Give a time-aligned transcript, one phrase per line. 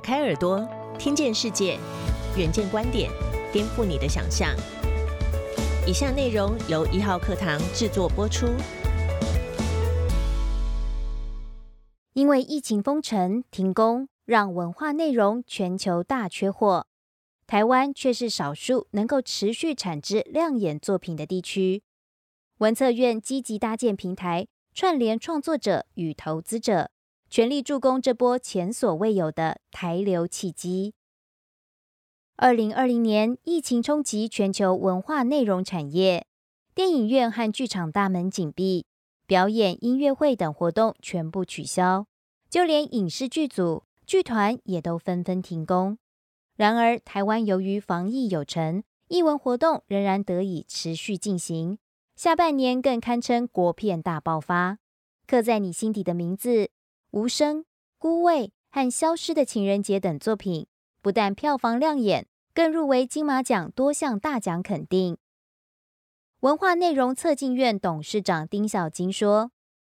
[0.00, 0.66] 开耳朵，
[0.98, 1.78] 听见世界，
[2.36, 3.10] 远见观点，
[3.52, 4.56] 颠覆你的想象。
[5.86, 8.46] 以下内容由一号课堂制作播出。
[12.12, 16.86] 因为疫情封城停工，让文化内容全球大缺货，
[17.46, 21.82] 台湾却是少数能够持续产制亮眼作品的地区。
[22.58, 26.90] 文策院积极搭建平台，串联创作者与投资者。
[27.30, 30.94] 全力助攻这波前所未有的台流契机。
[32.34, 36.26] 二零二零年，疫情冲击全球文化内容产业，
[36.74, 38.84] 电影院和剧场大门紧闭，
[39.28, 42.06] 表演、音乐会等活动全部取消，
[42.48, 45.98] 就连影视剧组、剧团也都纷纷停工。
[46.56, 51.78] 然而，台湾由于防疫有成，艺文活动仍然得以持续进行。
[52.16, 54.78] 下半年更堪称国片大爆发，
[55.28, 56.70] 刻在你心底的名字。
[57.12, 57.64] 无声、
[57.98, 60.68] 孤味和消失的情人节等作品，
[61.02, 65.18] 不但票房亮眼，更入围金马奖多项大奖肯定。
[66.40, 69.50] 文化内容策进院董事长丁小金说：“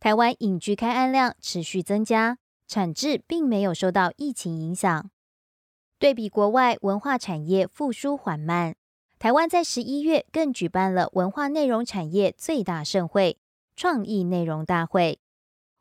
[0.00, 5.08] 台湾影剧开案量持续增加，产质并没有受到疫情影响。
[6.00, 8.74] 对比国外文化产业复苏缓慢，
[9.20, 13.38] 台湾在十一月更举办了文化内容产业最大盛会——
[13.76, 15.20] 创意内容大会。”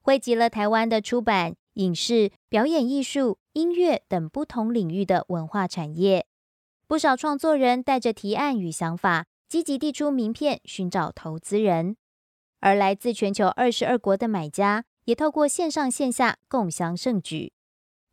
[0.06, 6.28] 汇集了台湾的出版、影视、表演艺术、音乐等不同领域的文化产业，
[6.86, 11.98] 不少创作人带着提案与想法，积极递出名片寻找投资人。
[12.60, 17.52] 而来自全球二十二国的买家，也透过线上线下共享盛举，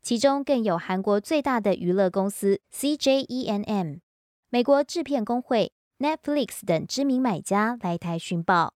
[0.00, 4.00] 其中更有韩国最大的娱乐公司 CJENM、
[4.48, 8.72] 美国制片工会、Netflix 等知名买家来台寻宝。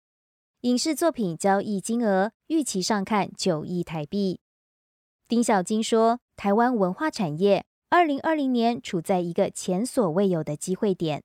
[0.63, 4.39] 影视作品交易金额预期上看九亿台币。
[5.27, 11.25] 丁小金说：“台湾文化产业二零二零年处在一个前所未有的机会点。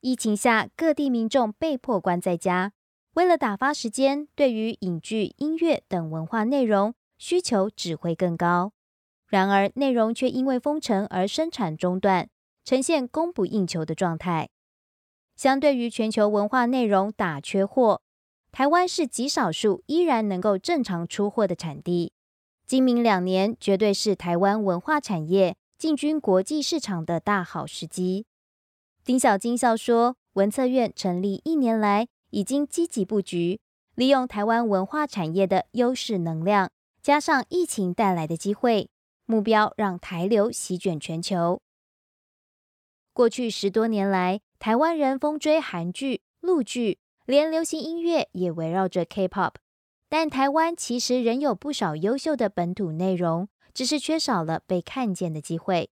[0.00, 2.72] 疫情下，各地民众被迫关在家，
[3.14, 8.72] 为了打发时间，对于影剧、音乐等文化内容需求只会更高。
[9.28, 12.28] 然而，内容却因为封城而生产中断，
[12.64, 14.48] 呈现供不应求的状态。
[15.36, 18.02] 相对于全球文化内容打缺货。”
[18.56, 22.14] 台湾是极少数依然能够正常出货的产地，
[22.66, 28.24] 今明两年绝对是台湾文化产业进军国际市场的大好时机。
[29.04, 33.60] 丁小金笑说：“文策院成立一年来，已经积极布局，
[33.94, 36.70] 利用台湾文化产业的优势能量，
[37.02, 38.88] 加上疫情带来的机会，
[39.26, 41.60] 目标让台流席卷全球。
[43.12, 49.54] 过去十多年来，台湾人疯追韩剧、陆剧。”连流行音乐也围绕着 K-pop，
[50.08, 55.90] 但台湾其实仍有不少优秀的本土内容，只是缺少了被看见的机会。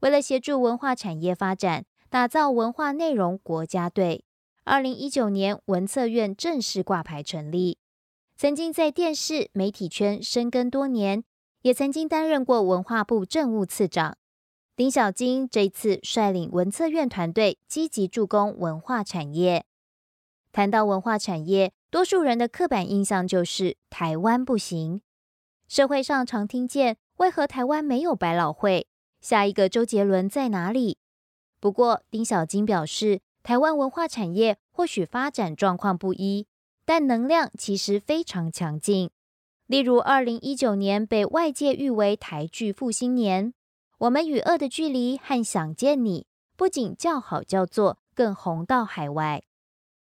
[0.00, 4.24] 为了协助文化产业发展，打造文化内容国家队，
[4.64, 7.78] 二零一九年文策院正式挂牌成立。
[8.36, 11.24] 曾经在电视媒体圈深耕多年，
[11.62, 14.16] 也曾经担任过文化部政务次长。
[14.76, 19.66] 丁小金这次率领文策院团队，积极助攻文化产业。
[20.52, 25.00] 谈到文化产业，多数人的刻板印象就是台湾不行。
[25.68, 28.88] 社会上常听见“为何台湾没有百老汇？
[29.20, 30.98] 下一个周杰伦在哪里？”
[31.60, 36.48] 不过，丁小金表示，台湾文化产业或许发展状况不一，
[36.84, 39.10] 但能量其实非常强劲。
[39.66, 43.52] 例如，二零一九年被外界誉为台剧复兴年，
[43.98, 46.22] 《我们与恶的距离》和《想见你》
[46.56, 49.44] 不仅叫好叫座，更红到海外。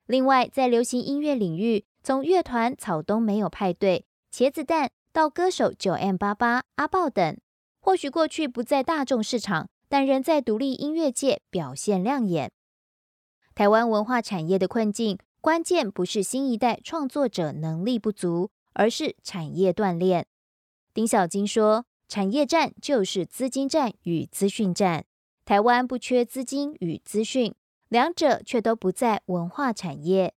[0.06, 7.37] 另外，在流行音乐领域，从乐团草东没有派对、茄子蛋到歌手九 M 八八、阿豹等，
[7.81, 12.53] 或许过去不在大众市场，但仍在独立音乐界表现亮眼。
[13.55, 20.27] 台湾文化产业的困境，关键不是新一代创作者能力不足，而是产业断裂。
[20.95, 25.04] 丁小金说：“产业战就是资金战与资讯战，
[25.45, 27.53] 台湾不缺资金与资讯。”
[27.88, 30.34] 两者却都不在文化产业。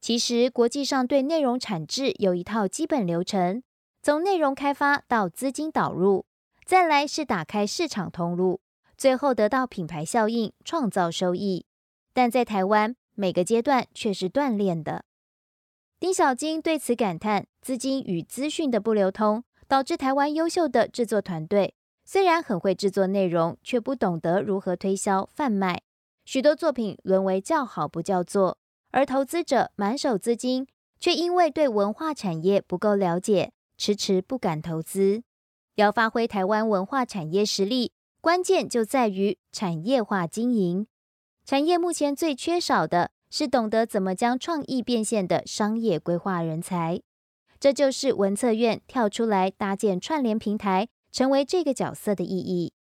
[0.00, 3.62] 其实，国际上对内容产制有一套基本流程，
[4.02, 6.26] 从内容开发到资金导入，
[6.64, 8.60] 再来是打开市场通路，
[8.96, 11.66] 最后得到品牌效应，创造收益。
[12.12, 15.04] 但在台湾，每个阶段却是锻炼的。
[16.00, 25.80] 丁小金对此感叹：资金与资讯的不流通，导致台湾优秀的制作团队虽然很会制作内容，却不懂得如何推销贩卖。
[26.32, 28.56] 许多作品沦为叫好不叫座，
[28.90, 30.66] 而投资者满手资金，
[30.98, 35.24] 却因为对文化产业不够了解，迟迟不敢投资。
[35.74, 37.92] 要发挥台湾文化产业实力，
[38.22, 40.86] 关键就在于产业化经营。
[41.44, 47.02] 产业目前最缺少的是懂得怎么将创意变现的商业规划人才。
[47.60, 52.72] 这就是文策院跳出来搭建串联平台，成为这个角色的意义。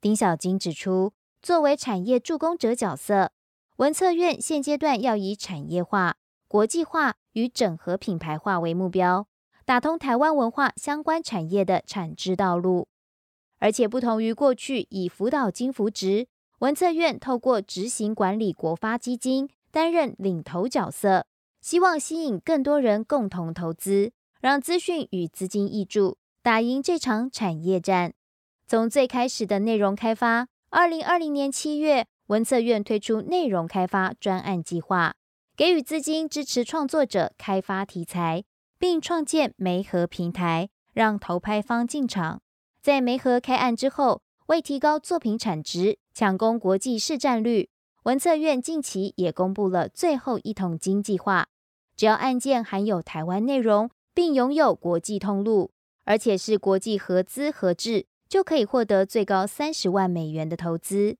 [0.00, 1.12] 丁小金指出，
[1.42, 3.32] 作为产业助攻者角色，
[3.76, 6.16] 文策院现阶段要以产业化、
[6.46, 9.26] 国际化与整合品牌化为目标，
[9.64, 12.88] 打通台湾文化相关产业的产值道路。
[13.58, 16.26] 而且不同于过去以辅导金扶植，
[16.58, 21.26] 文策院透过执行管理国发基金，担任领头角色。
[21.62, 28.12] 希望吸引更多人共同投资，让资讯与资金挹注，打赢这场产业战。
[28.66, 35.16] 从最开始的内容开发，二零二零年七月，文策院推出内容开发专案计划，
[35.56, 38.44] 给予资金支持创作者开发题材，
[38.78, 42.40] 并创建媒合平台，让投拍方进场。
[42.80, 47.68] 在媒合开案之后，为提高作品产值，抢攻国际市占率。
[48.04, 51.48] 文策院近期也公布了最后一桶金计划，
[51.96, 55.72] 只要案件含有台湾内容，并拥有国际通路，
[56.04, 61.16] 而且是国际合资合制，就可以获得最高三十万美元的投资。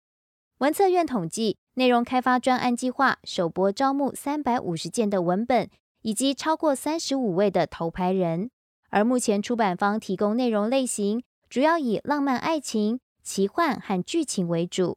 [0.58, 5.68] 文策院统计，内容开发专案计划首波招募三百五十件的文本，
[6.02, 8.48] 以及超过三十五位的投拍人。
[8.90, 14.96] 而目前出版方提供内容类型，主要以浪漫爱情、奇幻和剧情为主。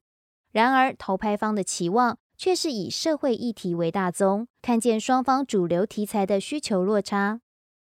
[0.52, 7.42] 然而，投拍方的期望却是以社会议题为大宗，看见双方主流题材的需求落差。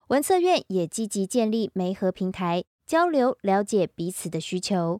[0.09, 4.99] 文策院也积极建立媒合平台，交流了解彼此的需求，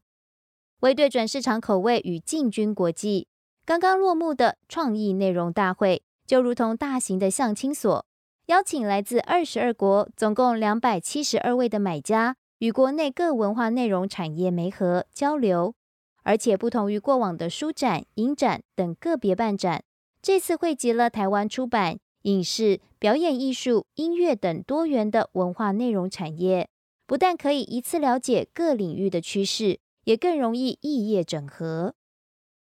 [0.79, 3.27] 为对准市场口味与进军国际。
[3.65, 8.05] 刚刚落幕的创意内容大会，就如同大型的相亲所，
[8.45, 15.75] 邀请来自二十二国，总共两百七十二位的买家，与国内各文化内容产业媒合交流。
[16.23, 19.83] 而且不同于过往的书展、影展等个别办展，
[20.21, 26.69] 这次汇集了台湾出版、影视、表演艺术、音乐等多元的文化内容产业，
[27.12, 31.94] 不但可以一次了解各领域的趋势，也更容易异业整合。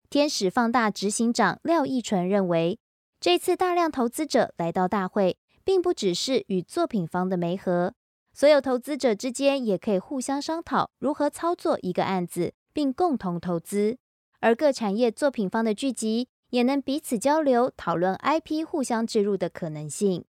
[0.08, 2.78] 天使放大执行长廖义纯认为，
[3.20, 7.92] 这次大量投资者来到大会，并不只是与作品方的媒合，
[8.32, 12.54] 所有投资者之间也可以互相商讨如何操作一个案子。
[12.72, 13.98] 并共同投资，
[14.38, 20.24] 而各产业作品方的聚集，也能彼此交流讨论 IP 互相置入的可能性。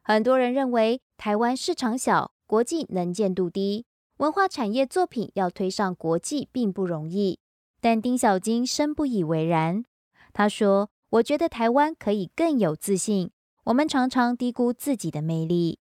[0.00, 3.84] 很多人认为台湾市场小，国际能见度低，
[4.16, 7.38] 文化产业作品要推上国际并不容易。
[7.78, 9.84] 但丁小金深不以为然。
[10.32, 13.30] 他说：“我觉得台湾可以更有自信，
[13.64, 15.78] 我们常常低估自己的魅力。”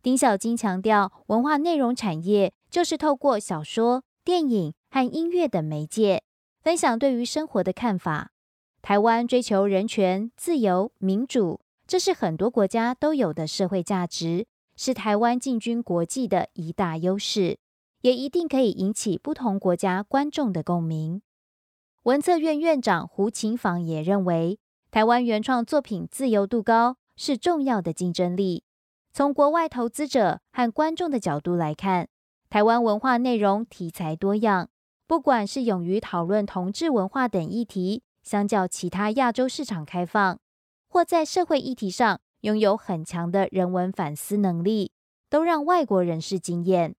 [0.00, 4.04] 丁小金强调，文化内容产业就是透过小说。
[4.24, 6.22] 电影和音乐等媒介
[6.60, 8.30] 分享对于生活的看法。
[8.82, 14.46] 台湾追求人权、自由、民主，这是很多国家都有的社会价值，
[14.78, 17.58] 是台湾进军国际的一大优势，
[18.02, 21.20] 也一定可以引起不同国家观众的共鸣。
[22.04, 24.60] 文策院院长胡晴舫也认为，
[24.92, 28.62] 台湾原创作品自由度高是重要的竞争力。
[29.12, 32.08] 从国外投资者和观众的角度来看。
[32.50, 34.70] 台湾文化内容题材多样，
[35.06, 40.38] 不管是勇于讨论同志文化等议题，相较其他亚洲市场开放，
[40.88, 44.92] 或在社会议题上拥有很强的人文反思能力，
[45.28, 46.94] 都让外国人士惊艳。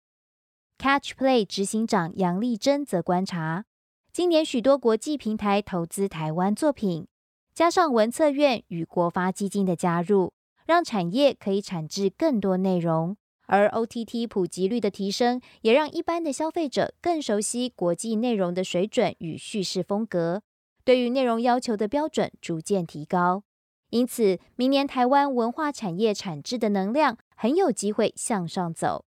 [0.79, 3.65] Catch Play 执行长杨丽珍则观察，
[4.13, 7.07] 今年许多国际平台投资台湾作品，
[7.55, 10.33] 加上文策院与国发基金的加入，
[10.67, 13.17] 让产业可以产制更多内容。
[13.47, 20.43] 而 OTT 普及率的提升，也让一般的消费者更熟悉国际内容的水准与叙事风格，
[20.85, 23.45] 对于内容要求的标准逐渐提高。
[23.91, 29.05] 因此，明年台湾文化产业产值的能量很有机会向上走。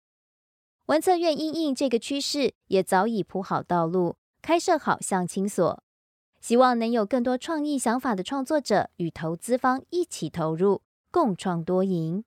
[0.86, 5.82] 文策院因应这个趋势，也早已铺好道路，开设好相亲所，
[6.40, 12.24] 希望能有更多创意想法的创作者与投资方一起投入，共创多赢。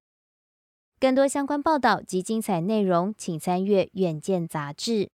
[0.99, 5.11] 更多相关报道及精彩内容，请参阅《远见》杂志。